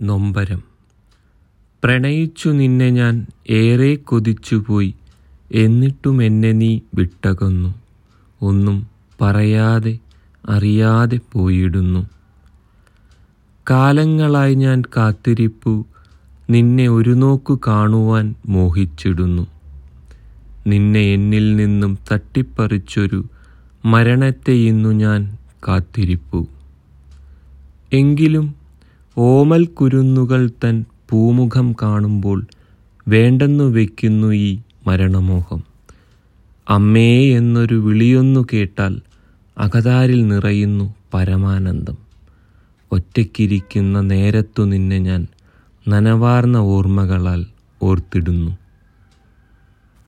[0.00, 0.62] നൊമ്പരം.
[1.84, 4.94] പ്രണയിച്ചു നിന്നെ ഞാൻ ഏറെ കൊതിച്ചുപോയി
[5.52, 7.74] എന്നിട്ടും എന്നെ നീ വിട്ടകന്നു.
[8.42, 8.86] ഒന്നും
[9.20, 9.98] പറയാതെ
[10.48, 12.06] അറിയാതെ പോയിടുന്നു.
[13.70, 15.86] കാലങ്ങളായി ഞാൻ കാത്തിരിപ്പു
[16.50, 19.46] നിന്നെ ഒരു നോക്കു കാണുവാൻ മോഹിച്ചിടുന്നു.
[20.66, 23.24] നിന്നെ എന്നിൽ നിന്നും തട്ടിപ്പറിച്ചൊരു
[23.84, 25.38] മരണത്തെ ഇന്നു ഞാൻ
[25.68, 26.46] കാത്തിരിപ്പു.
[27.92, 28.59] എങ്കിലും
[29.18, 32.46] ഓമൽ കുരുന്നുകൾ തൻ പൂമുഖം കാണുമ്പോൾ
[33.08, 35.64] വേണ്ടെന്നു വയ്ക്കുന്നു ഈ മരണമോഹം.
[36.68, 39.00] അമ്മേ എന്നൊരു വിളിയൊന്നു കേട്ടാൽ
[39.58, 41.98] അകതാരിൽ നിറയുന്നു പരമാനന്ദം.
[42.92, 45.26] ഒറ്റയ്ക്കിരിക്കുന്ന നേരത്തു നിന്നെ ഞാൻ
[45.88, 47.46] നനവാർന്ന ഓർമ്മകളാൽ
[47.82, 48.56] ഓർത്തിടുന്നു.